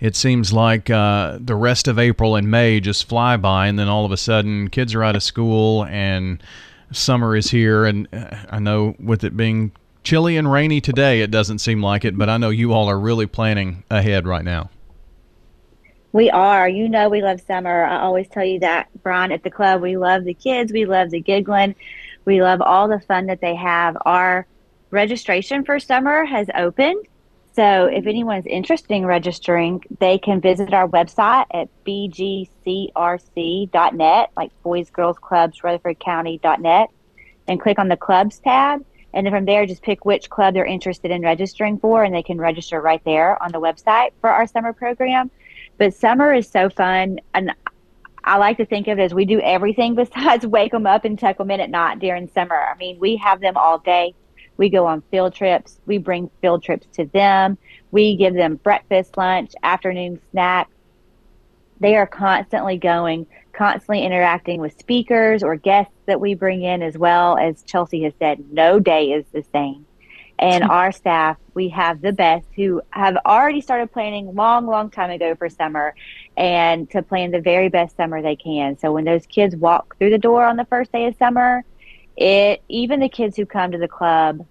it 0.00 0.16
seems 0.16 0.52
like 0.52 0.90
uh, 0.90 1.38
the 1.40 1.54
rest 1.54 1.86
of 1.86 2.00
April 2.00 2.34
and 2.34 2.50
May 2.50 2.80
just 2.80 3.08
fly 3.08 3.36
by, 3.36 3.68
and 3.68 3.78
then 3.78 3.86
all 3.86 4.04
of 4.04 4.10
a 4.10 4.16
sudden, 4.16 4.68
kids 4.68 4.96
are 4.96 5.04
out 5.04 5.14
of 5.14 5.22
school 5.22 5.84
and 5.84 6.42
summer 6.90 7.36
is 7.36 7.52
here. 7.52 7.84
And 7.84 8.08
uh, 8.12 8.34
I 8.50 8.58
know 8.58 8.96
with 8.98 9.22
it 9.22 9.36
being 9.36 9.70
chilly 10.02 10.36
and 10.36 10.50
rainy 10.50 10.80
today. 10.80 11.20
It 11.20 11.30
doesn't 11.30 11.58
seem 11.58 11.82
like 11.82 12.04
it, 12.04 12.16
but 12.16 12.28
I 12.28 12.36
know 12.38 12.50
you 12.50 12.72
all 12.72 12.88
are 12.88 12.98
really 12.98 13.26
planning 13.26 13.84
ahead 13.90 14.26
right 14.26 14.44
now. 14.44 14.70
We 16.12 16.28
are. 16.30 16.68
You 16.68 16.88
know, 16.88 17.08
we 17.08 17.22
love 17.22 17.40
summer. 17.40 17.84
I 17.84 18.00
always 18.00 18.28
tell 18.28 18.44
you 18.44 18.58
that, 18.60 18.88
Bryan, 19.02 19.30
at 19.32 19.44
the 19.44 19.50
club. 19.50 19.80
We 19.80 19.96
love 19.96 20.24
the 20.24 20.34
kids. 20.34 20.72
We 20.72 20.84
love 20.84 21.10
the 21.10 21.20
giggling. 21.20 21.76
We 22.24 22.42
love 22.42 22.60
all 22.60 22.88
the 22.88 23.00
fun 23.00 23.26
that 23.26 23.40
they 23.40 23.54
have. 23.54 23.96
Our 24.04 24.46
registration 24.90 25.64
for 25.64 25.78
summer 25.78 26.24
has 26.24 26.48
opened. 26.54 27.06
So 27.52 27.86
if 27.86 28.06
anyone 28.06 28.38
is 28.38 28.46
interested 28.46 28.92
in 28.92 29.06
registering, 29.06 29.82
they 29.98 30.18
can 30.18 30.40
visit 30.40 30.72
our 30.72 30.88
website 30.88 31.46
at 31.52 31.68
bgcrc.net, 31.84 32.50
like 34.36 34.62
Boys, 34.62 34.90
Girls 34.90 35.18
Clubs, 35.18 35.62
Rutherford 35.62 35.98
County.net, 35.98 36.88
and 37.48 37.60
click 37.60 37.78
on 37.78 37.88
the 37.88 37.96
clubs 37.96 38.38
tab. 38.38 38.84
And 39.12 39.26
then 39.26 39.32
from 39.32 39.44
there, 39.44 39.66
just 39.66 39.82
pick 39.82 40.04
which 40.04 40.30
club 40.30 40.54
they're 40.54 40.64
interested 40.64 41.10
in 41.10 41.22
registering 41.22 41.78
for, 41.78 42.04
and 42.04 42.14
they 42.14 42.22
can 42.22 42.38
register 42.38 42.80
right 42.80 43.02
there 43.04 43.42
on 43.42 43.52
the 43.52 43.60
website 43.60 44.10
for 44.20 44.30
our 44.30 44.46
summer 44.46 44.72
program. 44.72 45.30
But 45.78 45.94
summer 45.94 46.32
is 46.32 46.48
so 46.48 46.70
fun. 46.70 47.20
And 47.34 47.52
I 48.22 48.36
like 48.36 48.58
to 48.58 48.66
think 48.66 48.86
of 48.88 48.98
it 48.98 49.02
as 49.02 49.14
we 49.14 49.24
do 49.24 49.40
everything 49.40 49.94
besides 49.96 50.46
wake 50.46 50.72
them 50.72 50.86
up 50.86 51.04
and 51.04 51.18
tuck 51.18 51.38
them 51.38 51.50
in 51.50 51.60
at 51.60 51.70
night 51.70 51.98
during 51.98 52.28
summer. 52.28 52.56
I 52.56 52.76
mean, 52.76 52.98
we 52.98 53.16
have 53.16 53.40
them 53.40 53.56
all 53.56 53.78
day. 53.78 54.14
We 54.56 54.68
go 54.68 54.86
on 54.86 55.02
field 55.10 55.34
trips. 55.34 55.80
We 55.86 55.98
bring 55.98 56.30
field 56.42 56.62
trips 56.62 56.86
to 56.96 57.06
them. 57.06 57.56
We 57.90 58.16
give 58.16 58.34
them 58.34 58.56
breakfast, 58.56 59.16
lunch, 59.16 59.52
afternoon 59.62 60.20
snacks. 60.30 60.70
They 61.80 61.96
are 61.96 62.06
constantly 62.06 62.76
going, 62.76 63.26
constantly 63.52 64.04
interacting 64.04 64.60
with 64.60 64.78
speakers 64.78 65.42
or 65.42 65.56
guests 65.56 65.94
that 66.06 66.20
we 66.20 66.34
bring 66.34 66.62
in, 66.62 66.82
as 66.82 66.96
well 66.96 67.38
as 67.38 67.62
Chelsea 67.62 68.02
has 68.02 68.12
said, 68.18 68.44
no 68.52 68.78
day 68.78 69.12
is 69.12 69.24
the 69.32 69.44
same. 69.52 69.86
And 70.38 70.64
our 70.70 70.92
staff, 70.92 71.38
we 71.54 71.70
have 71.70 72.00
the 72.02 72.12
best 72.12 72.46
who 72.54 72.82
have 72.90 73.16
already 73.24 73.60
started 73.60 73.92
planning 73.92 74.34
long, 74.34 74.66
long 74.66 74.90
time 74.90 75.10
ago 75.10 75.34
for 75.34 75.48
summer 75.48 75.94
and 76.36 76.90
to 76.90 77.02
plan 77.02 77.30
the 77.30 77.40
very 77.40 77.68
best 77.68 77.96
summer 77.96 78.22
they 78.22 78.36
can. 78.36 78.78
So 78.78 78.92
when 78.92 79.04
those 79.04 79.26
kids 79.26 79.56
walk 79.56 79.96
through 79.98 80.10
the 80.10 80.18
door 80.18 80.44
on 80.44 80.56
the 80.56 80.66
first 80.66 80.92
day 80.92 81.06
of 81.06 81.16
summer, 81.16 81.64
it 82.16 82.62
even 82.68 83.00
the 83.00 83.08
kids 83.08 83.36
who 83.36 83.46
come 83.46 83.72
to 83.72 83.78
the 83.78 83.88
club 83.88 84.46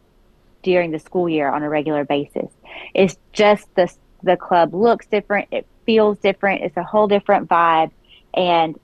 during 0.63 0.91
the 0.91 1.00
school 1.00 1.29
year 1.29 1.50
on 1.50 1.63
a 1.63 1.69
regular 1.69 2.03
basis. 2.03 2.51
It's 2.93 3.17
just 3.33 3.74
the 3.75 3.91
the 4.23 4.38
club 4.38 4.73
looks 4.73 5.05
different, 5.07 5.47
it 5.51 5.65
feels 5.85 6.17
different, 6.19 6.61
it's 6.61 6.77
a 6.77 6.83
whole 6.83 7.07
different 7.07 7.49
vibe, 7.49 7.91
and 8.33 8.79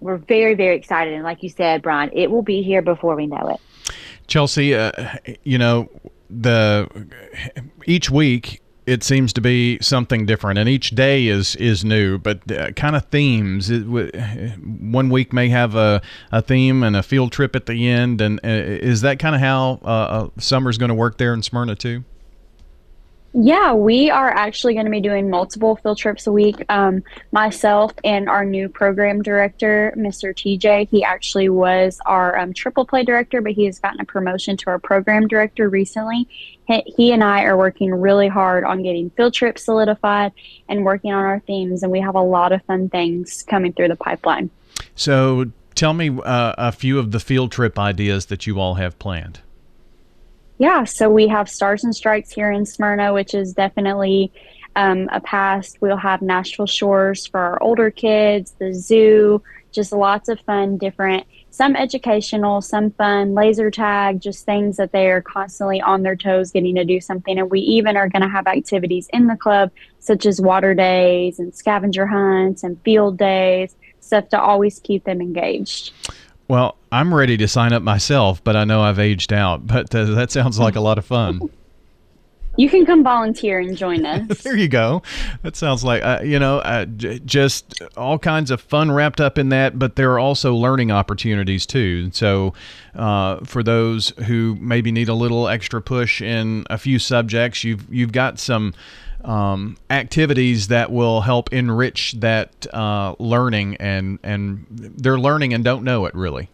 we're 0.00 0.16
very 0.16 0.54
very 0.54 0.76
excited. 0.76 1.14
And 1.14 1.24
like 1.24 1.42
you 1.42 1.48
said, 1.48 1.82
Bryan, 1.82 2.10
it 2.12 2.30
will 2.30 2.42
be 2.42 2.62
here 2.62 2.82
before 2.82 3.16
we 3.16 3.26
know 3.26 3.48
it. 3.48 3.94
Chelsea, 4.26 4.74
uh, 4.74 4.92
you 5.44 5.58
know 5.58 5.88
the 6.30 6.88
each 7.86 8.10
week 8.10 8.62
it 8.86 9.04
seems 9.04 9.32
to 9.32 9.40
be 9.40 9.78
something 9.80 10.26
different, 10.26 10.58
and 10.58 10.68
each 10.68 10.90
day 10.90 11.28
is 11.28 11.54
is 11.56 11.84
new. 11.84 12.18
But 12.18 12.50
uh, 12.50 12.72
kind 12.72 12.96
of 12.96 13.06
themes. 13.06 13.70
It, 13.70 13.82
one 13.82 15.10
week 15.10 15.32
may 15.32 15.48
have 15.48 15.74
a, 15.76 16.02
a 16.32 16.42
theme 16.42 16.82
and 16.82 16.96
a 16.96 17.02
field 17.02 17.30
trip 17.32 17.54
at 17.54 17.66
the 17.66 17.88
end, 17.88 18.20
and 18.20 18.40
uh, 18.42 18.48
is 18.48 19.02
that 19.02 19.18
kind 19.18 19.34
of 19.34 19.40
how 19.40 19.80
uh, 19.84 19.86
uh 19.86 20.28
summer's 20.38 20.78
going 20.78 20.88
to 20.88 20.94
work 20.94 21.18
there 21.18 21.34
in 21.34 21.42
Smyrna 21.42 21.76
too? 21.76 22.04
Yeah, 23.32 23.74
we 23.74 24.10
are 24.10 24.28
actually 24.28 24.74
going 24.74 24.86
to 24.86 24.90
be 24.90 25.00
doing 25.00 25.30
multiple 25.30 25.76
field 25.76 25.98
trips 25.98 26.26
a 26.26 26.32
week. 26.32 26.64
Um, 26.68 27.04
myself 27.30 27.92
and 28.02 28.28
our 28.28 28.44
new 28.44 28.68
program 28.68 29.22
director, 29.22 29.94
Mr. 29.96 30.34
TJ, 30.34 30.88
he 30.88 31.04
actually 31.04 31.48
was 31.48 32.00
our 32.06 32.36
um, 32.36 32.52
triple 32.52 32.84
play 32.84 33.04
director, 33.04 33.40
but 33.40 33.52
he 33.52 33.66
has 33.66 33.78
gotten 33.78 34.00
a 34.00 34.04
promotion 34.04 34.56
to 34.58 34.70
our 34.70 34.80
program 34.80 35.28
director 35.28 35.68
recently. 35.68 36.26
He, 36.66 36.82
he 36.96 37.12
and 37.12 37.22
I 37.22 37.44
are 37.44 37.56
working 37.56 37.94
really 37.94 38.26
hard 38.26 38.64
on 38.64 38.82
getting 38.82 39.10
field 39.10 39.32
trips 39.32 39.64
solidified 39.64 40.32
and 40.68 40.84
working 40.84 41.12
on 41.12 41.24
our 41.24 41.38
themes, 41.40 41.84
and 41.84 41.92
we 41.92 42.00
have 42.00 42.16
a 42.16 42.22
lot 42.22 42.50
of 42.50 42.64
fun 42.64 42.88
things 42.88 43.44
coming 43.48 43.72
through 43.72 43.88
the 43.88 43.96
pipeline. 43.96 44.50
So, 44.96 45.52
tell 45.76 45.92
me 45.92 46.18
uh, 46.24 46.54
a 46.58 46.72
few 46.72 46.98
of 46.98 47.12
the 47.12 47.20
field 47.20 47.52
trip 47.52 47.78
ideas 47.78 48.26
that 48.26 48.48
you 48.48 48.58
all 48.58 48.74
have 48.74 48.98
planned. 48.98 49.40
Yeah, 50.60 50.84
so 50.84 51.08
we 51.08 51.26
have 51.28 51.48
Stars 51.48 51.84
and 51.84 51.96
Stripes 51.96 52.30
here 52.30 52.50
in 52.50 52.66
Smyrna, 52.66 53.14
which 53.14 53.32
is 53.32 53.54
definitely 53.54 54.30
um, 54.76 55.08
a 55.10 55.18
past. 55.18 55.78
We'll 55.80 55.96
have 55.96 56.20
Nashville 56.20 56.66
Shores 56.66 57.26
for 57.26 57.40
our 57.40 57.62
older 57.62 57.90
kids, 57.90 58.54
the 58.58 58.74
zoo, 58.74 59.42
just 59.72 59.90
lots 59.90 60.28
of 60.28 60.38
fun, 60.40 60.76
different, 60.76 61.26
some 61.48 61.74
educational, 61.76 62.60
some 62.60 62.90
fun, 62.90 63.32
laser 63.32 63.70
tag, 63.70 64.20
just 64.20 64.44
things 64.44 64.76
that 64.76 64.92
they 64.92 65.10
are 65.10 65.22
constantly 65.22 65.80
on 65.80 66.02
their 66.02 66.14
toes 66.14 66.50
getting 66.50 66.74
to 66.74 66.84
do 66.84 67.00
something. 67.00 67.38
And 67.38 67.50
we 67.50 67.60
even 67.60 67.96
are 67.96 68.10
going 68.10 68.20
to 68.20 68.28
have 68.28 68.46
activities 68.46 69.08
in 69.14 69.28
the 69.28 69.36
club, 69.36 69.70
such 69.98 70.26
as 70.26 70.42
water 70.42 70.74
days 70.74 71.38
and 71.38 71.54
scavenger 71.54 72.06
hunts 72.06 72.64
and 72.64 72.78
field 72.82 73.16
days, 73.16 73.74
stuff 74.00 74.28
to 74.28 74.38
always 74.38 74.78
keep 74.78 75.04
them 75.04 75.22
engaged. 75.22 75.94
Well, 76.50 76.76
I'm 76.90 77.14
ready 77.14 77.36
to 77.36 77.46
sign 77.46 77.72
up 77.72 77.84
myself, 77.84 78.42
but 78.42 78.56
I 78.56 78.64
know 78.64 78.80
I've 78.80 78.98
aged 78.98 79.32
out. 79.32 79.68
But 79.68 79.94
uh, 79.94 80.02
that 80.06 80.32
sounds 80.32 80.58
like 80.58 80.74
a 80.74 80.80
lot 80.80 80.98
of 80.98 81.04
fun. 81.06 81.48
You 82.56 82.68
can 82.68 82.84
come 82.84 83.04
volunteer 83.04 83.60
and 83.60 83.76
join 83.76 84.04
us. 84.04 84.26
there 84.42 84.56
you 84.56 84.66
go. 84.66 85.00
That 85.42 85.54
sounds 85.54 85.84
like 85.84 86.02
uh, 86.02 86.22
you 86.24 86.40
know 86.40 86.58
uh, 86.58 86.86
j- 86.86 87.20
just 87.20 87.80
all 87.96 88.18
kinds 88.18 88.50
of 88.50 88.60
fun 88.60 88.90
wrapped 88.90 89.20
up 89.20 89.38
in 89.38 89.50
that, 89.50 89.78
but 89.78 89.94
there 89.94 90.10
are 90.10 90.18
also 90.18 90.52
learning 90.52 90.90
opportunities 90.90 91.66
too. 91.66 92.10
So 92.10 92.52
uh, 92.96 93.44
for 93.44 93.62
those 93.62 94.08
who 94.26 94.56
maybe 94.60 94.90
need 94.90 95.08
a 95.08 95.14
little 95.14 95.46
extra 95.46 95.80
push 95.80 96.20
in 96.20 96.66
a 96.68 96.78
few 96.78 96.98
subjects, 96.98 97.62
you've 97.62 97.86
you've 97.94 98.10
got 98.10 98.40
some 98.40 98.74
um, 99.24 99.76
activities 99.88 100.68
that 100.68 100.90
will 100.90 101.20
help 101.20 101.52
enrich 101.52 102.12
that 102.18 102.66
uh, 102.74 103.14
learning 103.18 103.76
and 103.76 104.18
and 104.22 104.66
they're 104.70 105.18
learning 105.18 105.54
and 105.54 105.64
don't 105.64 105.84
know 105.84 106.06
it 106.06 106.14
really. 106.14 106.48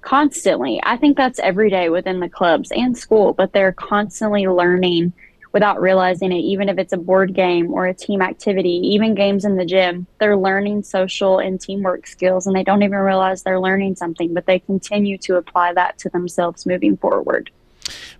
Constantly. 0.00 0.80
I 0.84 0.96
think 0.96 1.16
that's 1.16 1.38
every 1.40 1.70
day 1.70 1.90
within 1.90 2.20
the 2.20 2.28
clubs 2.28 2.70
and 2.72 2.96
school 2.96 3.32
but 3.32 3.52
they're 3.52 3.72
constantly 3.72 4.46
learning 4.46 5.12
without 5.52 5.80
realizing 5.80 6.30
it. 6.30 6.40
Even 6.40 6.68
if 6.68 6.78
it's 6.78 6.92
a 6.92 6.98
board 6.98 7.34
game 7.34 7.72
or 7.72 7.86
a 7.86 7.94
team 7.94 8.20
activity 8.22 8.80
even 8.84 9.14
games 9.14 9.44
in 9.44 9.56
the 9.56 9.64
gym 9.64 10.06
they're 10.18 10.36
learning 10.36 10.82
social 10.82 11.38
and 11.38 11.60
teamwork 11.60 12.06
skills 12.06 12.46
and 12.46 12.54
they 12.54 12.64
don't 12.64 12.82
even 12.82 12.98
realize 12.98 13.42
they're 13.42 13.60
learning 13.60 13.96
something 13.96 14.34
but 14.34 14.46
they 14.46 14.58
continue 14.58 15.18
to 15.18 15.36
apply 15.36 15.72
that 15.72 15.98
to 15.98 16.08
themselves 16.10 16.66
moving 16.66 16.96
forward 16.96 17.50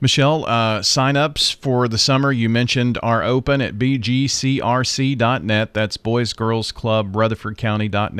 Michelle, 0.00 0.44
uh, 0.46 0.82
sign-ups 0.82 1.50
for 1.50 1.88
the 1.88 1.98
summer 1.98 2.32
you 2.32 2.48
mentioned 2.48 2.98
are 3.02 3.22
open 3.22 3.60
at 3.60 3.75
bgcrc.net. 3.75 5.75
That's 5.75 5.96
Boys 5.96 6.32
Girls 6.32 6.72
Club 6.72 7.16
Rutherford 7.16 7.58
bgcrc.net. 7.58 8.14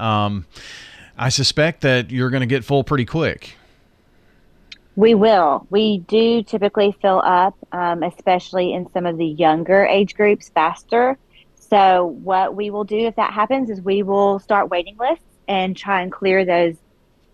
Um, 0.00 0.46
I 1.16 1.28
suspect 1.28 1.82
that 1.82 2.10
you're 2.10 2.30
going 2.30 2.40
to 2.40 2.46
get 2.46 2.64
full 2.64 2.82
pretty 2.84 3.04
quick. 3.04 3.56
We 4.96 5.14
will. 5.14 5.66
We 5.70 5.98
do 5.98 6.42
typically 6.42 6.96
fill 7.02 7.20
up, 7.24 7.56
um, 7.72 8.02
especially 8.02 8.72
in 8.72 8.90
some 8.92 9.06
of 9.06 9.18
the 9.18 9.26
younger 9.26 9.84
age 9.84 10.14
groups, 10.14 10.50
faster. 10.50 11.18
So, 11.54 12.16
what 12.22 12.54
we 12.54 12.70
will 12.70 12.84
do 12.84 13.06
if 13.06 13.16
that 13.16 13.32
happens 13.32 13.70
is 13.70 13.80
we 13.80 14.04
will 14.04 14.38
start 14.38 14.70
waiting 14.70 14.96
lists 14.98 15.24
and 15.48 15.76
try 15.76 16.02
and 16.02 16.12
clear 16.12 16.44
those 16.44 16.76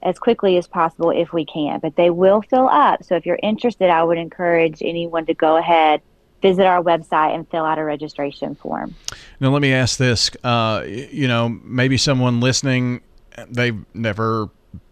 as 0.03 0.19
quickly 0.19 0.57
as 0.57 0.67
possible 0.67 1.11
if 1.11 1.33
we 1.33 1.45
can. 1.45 1.81
But 1.81 1.97
they 1.97 2.11
will 2.11 2.43
fill 2.43 2.69
up. 2.69 3.05
So 3.05 3.17
if 3.17 3.27
you're 3.27 3.39
interested, 3.43 3.91
I 3.91 4.03
would 4.03 4.19
encourage 4.19 4.83
anyone 4.83 5.27
to 5.27 5.35
go 5.35 5.57
ahead, 5.57 6.01
visit 6.43 6.65
our 6.65 6.83
website, 6.83 7.35
and 7.35 7.49
fill 7.49 7.65
out 7.65 7.79
a 7.79 7.85
registration 7.85 8.55
form. 8.55 8.95
Now, 9.41 9.51
let 9.51 9.63
me 9.63 9.73
ask 9.73 9.99
this. 9.99 10.31
Uh, 10.43 10.85
you 10.87 11.29
know, 11.29 11.49
maybe 11.49 11.97
someone 11.97 12.41
listening, 12.41 13.01
they've 13.49 13.79
never 13.95 14.49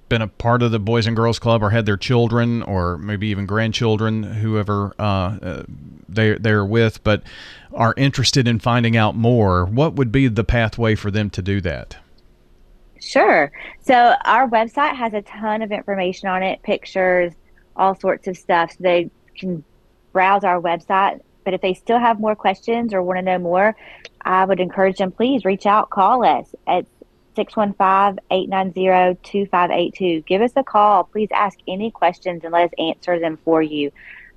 been 0.09 0.23
a 0.23 0.29
part 0.29 0.63
of 0.63 0.71
the 0.71 0.79
Boys 0.79 1.07
and 1.07 1.15
Girls 1.15 1.39
Club 1.39 1.63
or 1.63 1.71
had 1.71 1.85
their 1.85 1.97
children 1.97 2.63
or 2.63 2.97
maybe 2.99 3.29
even 3.29 3.47
grandchildren, 3.47 4.23
whoever 4.23 4.95
uh, 4.99 5.03
uh 5.03 5.63
they, 6.09 6.39
they're 6.39 6.65
with, 6.65 7.05
but 7.05 7.23
are 7.75 7.95
interested 7.97 8.49
in 8.49 8.59
finding 8.59 8.97
out 8.97 9.15
more, 9.15 9.67
what 9.67 9.95
would 9.95 10.11
be 10.11 10.27
the 10.27 10.45
pathway 10.45 10.95
for 10.95 11.11
them 11.11 11.29
to 11.31 11.43
do 11.43 11.61
that? 11.61 11.97
Sure. 13.01 13.51
So 13.81 14.15
our 14.25 14.49
website 14.49 14.97
has 14.97 15.15
a 15.15 15.23
ton 15.23 15.63
of 15.63 15.73
information 15.73 16.29
on 16.29 16.43
it, 16.43 16.63
pictures, 16.63 17.33
all 17.77 17.95
sorts 17.95 18.27
of 18.27 18.37
stuff. 18.37 18.73
So 18.73 18.79
they 18.81 19.11
can 19.37 19.65
browse 20.13 20.45
our 20.45 20.61
website. 20.61 21.21
But 21.45 21.55
if 21.55 21.61
they 21.61 21.75
still 21.75 21.99
have 21.99 22.21
more 22.21 22.37
questions 22.37 22.93
or 22.93 23.03
want 23.03 23.19
to 23.19 23.23
know 23.23 23.39
more, 23.39 23.77
I 24.23 24.45
would 24.45 24.61
encourage 24.61 24.99
them, 24.99 25.13
please 25.13 25.45
reach 25.45 25.65
out, 25.65 25.91
call 25.91 26.25
us 26.25 26.53
at 26.67 26.87
615-890-2582. 27.37 30.27
Give 30.27 30.43
us 30.43 30.51
a 30.57 30.65
call. 30.65 31.05
Please 31.05 31.29
ask 31.33 31.57
any 31.67 31.91
questions 31.91 32.45
and 32.45 32.53
let 32.53 32.65
us 32.65 32.71
answer 32.79 33.19
them 33.21 33.39
for 33.45 33.63
you. 33.63 33.91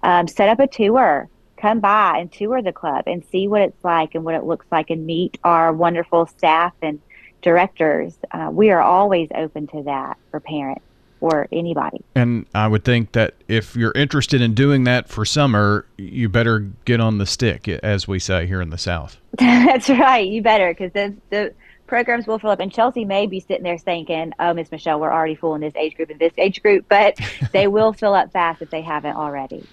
Um, 0.03 0.27
set 0.27 0.49
up 0.49 0.59
a 0.59 0.67
tour. 0.67 1.27
Come 1.57 1.79
by 1.79 2.19
and 2.19 2.31
tour 2.31 2.61
the 2.61 2.71
club 2.71 3.05
and 3.07 3.25
see 3.25 3.47
what 3.47 3.61
it's 3.61 3.83
like 3.83 4.15
and 4.15 4.23
what 4.23 4.35
it 4.35 4.43
looks 4.43 4.67
like 4.71 4.89
and 4.89 5.05
meet 5.05 5.37
our 5.43 5.73
wonderful 5.73 6.27
staff 6.27 6.73
and 6.81 7.01
directors, 7.41 8.15
uh, 8.31 8.49
we 8.51 8.69
are 8.71 8.81
always 8.81 9.29
open 9.35 9.67
to 9.67 9.83
that 9.83 10.17
for 10.31 10.39
parents. 10.39 10.83
or 11.19 11.47
anybody. 11.51 12.03
And 12.15 12.47
I 12.55 12.67
would 12.67 12.83
think 12.83 13.11
that 13.11 13.35
if 13.47 13.75
you're 13.75 13.91
interested 13.91 14.41
in 14.41 14.55
doing 14.55 14.85
that 14.85 15.07
for 15.07 15.23
summer, 15.23 15.85
you 15.95 16.29
better 16.29 16.61
get 16.83 16.99
on 16.99 17.19
the 17.19 17.27
stick, 17.27 17.67
as 17.67 18.07
we 18.07 18.17
say 18.17 18.47
here 18.47 18.59
in 18.59 18.71
the 18.71 18.77
South. 18.79 19.17
That's 19.37 19.87
right. 19.87 20.27
You 20.27 20.41
better 20.41 20.69
because 20.73 20.91
the 20.93 21.15
the 21.29 21.53
programs 21.85 22.25
will 22.25 22.39
fill 22.39 22.49
up. 22.49 22.59
And 22.59 22.71
Chelsea 22.71 23.05
may 23.05 23.27
be 23.27 23.39
sitting 23.39 23.63
there 23.63 23.77
thinking, 23.77 24.33
"Oh, 24.39 24.53
Miss 24.53 24.71
Michelle, 24.71 24.99
we're 24.99 25.13
already 25.13 25.35
full 25.35 25.53
in 25.53 25.61
this 25.61 25.75
age 25.75 25.95
group 25.95 26.09
and 26.09 26.19
this 26.19 26.33
age 26.39 26.63
group," 26.63 26.85
but 26.89 27.19
they 27.53 27.67
will 27.67 27.93
fill 27.93 28.15
up 28.15 28.31
fast 28.31 28.63
if 28.63 28.71
they 28.71 28.81
haven't 28.81 29.15
already. 29.15 29.63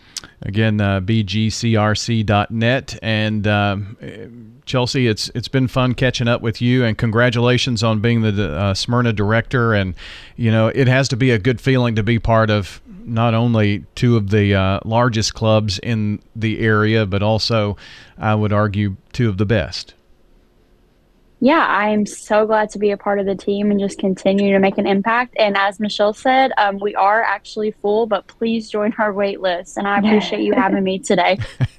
Again, 0.42 0.80
uh, 0.80 1.00
bgcrc.net 1.00 2.98
and. 3.02 3.46
Um, 3.46 4.54
Chelsea, 4.68 5.08
it's 5.08 5.30
it's 5.34 5.48
been 5.48 5.66
fun 5.66 5.94
catching 5.94 6.28
up 6.28 6.42
with 6.42 6.60
you, 6.60 6.84
and 6.84 6.96
congratulations 6.96 7.82
on 7.82 8.00
being 8.00 8.20
the 8.20 8.52
uh, 8.52 8.74
Smyrna 8.74 9.14
director. 9.14 9.72
And 9.72 9.94
you 10.36 10.52
know, 10.52 10.68
it 10.68 10.86
has 10.88 11.08
to 11.08 11.16
be 11.16 11.30
a 11.30 11.38
good 11.38 11.58
feeling 11.58 11.96
to 11.96 12.02
be 12.02 12.18
part 12.18 12.50
of 12.50 12.82
not 12.86 13.32
only 13.32 13.86
two 13.94 14.16
of 14.16 14.28
the 14.28 14.54
uh, 14.54 14.80
largest 14.84 15.32
clubs 15.32 15.78
in 15.78 16.20
the 16.36 16.60
area, 16.60 17.06
but 17.06 17.22
also, 17.22 17.78
I 18.18 18.34
would 18.34 18.52
argue, 18.52 18.96
two 19.12 19.30
of 19.30 19.38
the 19.38 19.46
best 19.46 19.94
yeah, 21.40 21.66
I'm 21.68 22.04
so 22.04 22.46
glad 22.46 22.70
to 22.70 22.80
be 22.80 22.90
a 22.90 22.96
part 22.96 23.20
of 23.20 23.26
the 23.26 23.36
team 23.36 23.70
and 23.70 23.78
just 23.78 23.98
continue 23.98 24.52
to 24.52 24.58
make 24.58 24.76
an 24.76 24.88
impact. 24.88 25.36
And 25.38 25.56
as 25.56 25.78
Michelle 25.78 26.12
said, 26.12 26.50
um, 26.58 26.80
we 26.80 26.96
are 26.96 27.22
actually 27.22 27.70
full, 27.70 28.06
but 28.06 28.26
please 28.26 28.68
join 28.68 28.92
our 28.98 29.12
wait 29.12 29.40
list. 29.40 29.76
And 29.76 29.86
I 29.86 29.98
appreciate 29.98 30.42
you 30.42 30.52
having 30.52 30.82
me 30.82 30.98
today. 30.98 31.38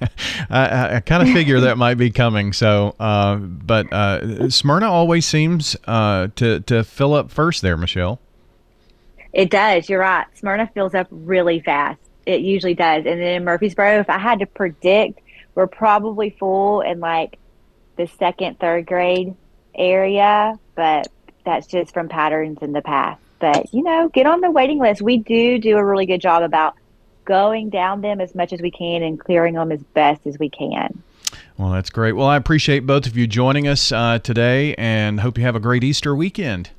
I, 0.50 0.96
I 0.96 1.00
kind 1.00 1.22
of 1.22 1.34
figure 1.34 1.60
that 1.60 1.76
might 1.76 1.96
be 1.96 2.10
coming. 2.10 2.54
So, 2.54 2.94
uh, 2.98 3.36
but 3.36 3.92
uh, 3.92 4.48
Smyrna 4.48 4.90
always 4.90 5.26
seems 5.26 5.76
uh, 5.84 6.28
to 6.36 6.60
to 6.60 6.82
fill 6.82 7.12
up 7.12 7.30
first 7.30 7.60
there, 7.60 7.76
Michelle. 7.76 8.18
It 9.34 9.50
does. 9.50 9.90
You're 9.90 10.00
right. 10.00 10.26
Smyrna 10.36 10.70
fills 10.72 10.94
up 10.94 11.08
really 11.10 11.60
fast. 11.60 12.00
It 12.24 12.40
usually 12.40 12.74
does. 12.74 13.04
And 13.04 13.20
then 13.20 13.34
in 13.34 13.44
Murfreesboro, 13.44 14.00
if 14.00 14.08
I 14.08 14.18
had 14.18 14.38
to 14.38 14.46
predict, 14.46 15.20
we're 15.54 15.66
probably 15.66 16.30
full 16.30 16.80
in 16.80 17.00
like 17.00 17.38
the 17.96 18.06
second, 18.06 18.58
third 18.58 18.86
grade 18.86 19.34
area, 19.74 20.58
but 20.74 21.08
that's 21.44 21.66
just 21.66 21.92
from 21.92 22.08
patterns 22.08 22.58
in 22.62 22.72
the 22.72 22.82
past. 22.82 23.20
But, 23.38 23.72
you 23.72 23.82
know, 23.82 24.08
get 24.08 24.26
on 24.26 24.40
the 24.40 24.50
waiting 24.50 24.78
list. 24.78 25.00
We 25.00 25.16
do 25.16 25.58
do 25.58 25.76
a 25.76 25.84
really 25.84 26.06
good 26.06 26.20
job 26.20 26.42
about 26.42 26.74
going 27.24 27.70
down 27.70 28.00
them 28.00 28.20
as 28.20 28.34
much 28.34 28.52
as 28.52 28.60
we 28.60 28.70
can 28.70 29.02
and 29.02 29.18
clearing 29.18 29.54
them 29.54 29.72
as 29.72 29.82
best 29.94 30.26
as 30.26 30.38
we 30.38 30.50
can. 30.50 31.02
Well, 31.56 31.70
that's 31.70 31.90
great. 31.90 32.12
Well, 32.12 32.26
I 32.26 32.36
appreciate 32.36 32.80
both 32.80 33.06
of 33.06 33.16
you 33.16 33.26
joining 33.26 33.68
us 33.68 33.92
uh, 33.92 34.18
today 34.18 34.74
and 34.76 35.20
hope 35.20 35.38
you 35.38 35.44
have 35.44 35.56
a 35.56 35.60
great 35.60 35.84
Easter 35.84 36.14
weekend. 36.14 36.70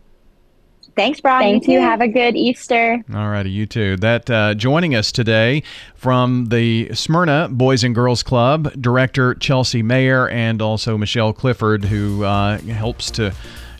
Thanks, 0.95 1.21
Bryan. 1.21 1.41
Thank 1.41 1.67
you. 1.67 1.75
you. 1.75 1.79
Have 1.81 2.01
a 2.01 2.07
good 2.07 2.35
Easter. 2.35 3.03
All 3.13 3.29
righty, 3.29 3.49
you 3.49 3.65
too. 3.65 3.97
That 3.97 4.29
uh, 4.29 4.53
joining 4.53 4.95
us 4.95 5.11
today 5.11 5.63
from 5.95 6.45
the 6.45 6.93
Smyrna 6.93 7.49
Boys 7.51 7.83
and 7.83 7.95
Girls 7.95 8.23
Club, 8.23 8.73
director 8.81 9.35
Chelsea 9.35 9.81
Meyer 9.81 10.27
and 10.29 10.61
also 10.61 10.97
Michelle 10.97 11.33
Clifford, 11.33 11.85
who 11.85 12.23
uh, 12.23 12.59
helps 12.59 13.11
to 13.11 13.33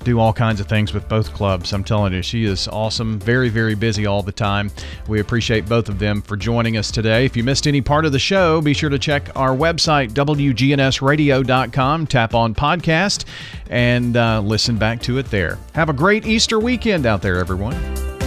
do 0.03 0.19
all 0.19 0.33
kinds 0.33 0.59
of 0.59 0.67
things 0.67 0.93
with 0.93 1.07
both 1.07 1.33
clubs. 1.33 1.73
I'm 1.73 1.83
telling 1.83 2.13
you, 2.13 2.21
she 2.21 2.45
is 2.45 2.67
awesome, 2.67 3.19
very, 3.19 3.49
very 3.49 3.75
busy 3.75 4.05
all 4.05 4.23
the 4.23 4.31
time. 4.31 4.71
We 5.07 5.19
appreciate 5.19 5.67
both 5.67 5.89
of 5.89 5.99
them 5.99 6.21
for 6.21 6.35
joining 6.35 6.77
us 6.77 6.91
today. 6.91 7.25
If 7.25 7.35
you 7.35 7.43
missed 7.43 7.67
any 7.67 7.81
part 7.81 8.05
of 8.05 8.11
the 8.11 8.19
show, 8.19 8.61
be 8.61 8.73
sure 8.73 8.89
to 8.89 8.99
check 8.99 9.29
our 9.35 9.55
website, 9.55 10.11
WGNSradio.com, 10.11 12.07
tap 12.07 12.35
on 12.35 12.55
podcast, 12.55 13.25
and 13.69 14.17
uh, 14.17 14.41
listen 14.41 14.77
back 14.77 15.01
to 15.03 15.17
it 15.17 15.27
there. 15.27 15.57
Have 15.73 15.89
a 15.89 15.93
great 15.93 16.25
Easter 16.25 16.59
weekend 16.59 17.05
out 17.05 17.21
there, 17.21 17.37
everyone. 17.37 18.20